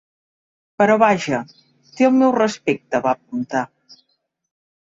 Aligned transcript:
Però 0.81 0.95
vaja, 1.03 1.41
té 1.99 2.07
el 2.09 2.17
meu 2.23 2.33
respecte, 2.39 3.03
va 3.07 3.15
apuntar. 3.19 3.63